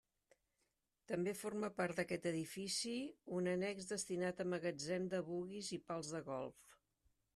També 1.11 1.33
forma 1.41 1.67
part 1.81 1.99
d'aquest 1.99 2.25
edifici 2.31 2.95
un 3.41 3.51
annex 3.53 3.91
destinat 3.93 4.43
a 4.45 4.49
magatzem 4.55 5.07
de 5.13 5.21
buguis 5.29 5.71
i 5.79 5.81
pals 5.91 6.11
de 6.17 6.23
golf. 6.33 6.75